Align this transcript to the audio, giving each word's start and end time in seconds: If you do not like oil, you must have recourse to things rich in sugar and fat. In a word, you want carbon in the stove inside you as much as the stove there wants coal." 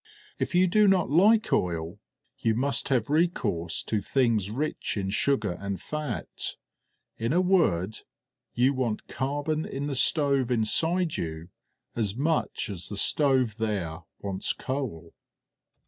If 0.39 0.55
you 0.55 0.65
do 0.65 0.87
not 0.87 1.11
like 1.11 1.53
oil, 1.53 1.99
you 2.39 2.55
must 2.55 2.89
have 2.89 3.11
recourse 3.11 3.83
to 3.83 4.01
things 4.01 4.49
rich 4.49 4.97
in 4.97 5.11
sugar 5.11 5.55
and 5.59 5.79
fat. 5.79 6.55
In 7.19 7.31
a 7.33 7.39
word, 7.39 7.99
you 8.55 8.73
want 8.73 9.07
carbon 9.07 9.63
in 9.63 9.85
the 9.85 9.95
stove 9.95 10.49
inside 10.49 11.17
you 11.17 11.49
as 11.95 12.15
much 12.15 12.67
as 12.67 12.87
the 12.89 12.97
stove 12.97 13.57
there 13.59 13.99
wants 14.19 14.53
coal." 14.53 15.13